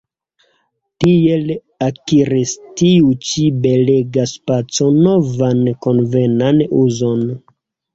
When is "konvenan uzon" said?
5.89-7.29